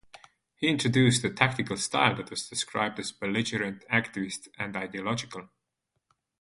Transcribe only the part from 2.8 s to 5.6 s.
as belligerent, activist, and ideological.